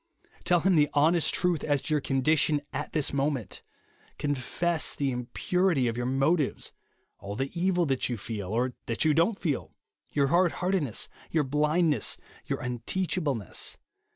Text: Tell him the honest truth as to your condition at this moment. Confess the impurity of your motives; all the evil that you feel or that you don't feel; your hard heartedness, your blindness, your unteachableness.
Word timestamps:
Tell 0.45 0.61
him 0.61 0.77
the 0.77 0.89
honest 0.95 1.31
truth 1.31 1.63
as 1.63 1.79
to 1.83 1.93
your 1.93 2.01
condition 2.01 2.61
at 2.73 2.91
this 2.91 3.13
moment. 3.13 3.61
Confess 4.17 4.95
the 4.95 5.11
impurity 5.11 5.87
of 5.87 5.95
your 5.95 6.07
motives; 6.07 6.71
all 7.19 7.35
the 7.35 7.51
evil 7.53 7.85
that 7.85 8.09
you 8.09 8.17
feel 8.17 8.47
or 8.49 8.73
that 8.87 9.05
you 9.05 9.13
don't 9.13 9.37
feel; 9.37 9.75
your 10.09 10.29
hard 10.29 10.53
heartedness, 10.53 11.07
your 11.29 11.43
blindness, 11.43 12.17
your 12.47 12.63
unteachableness. 12.63 13.77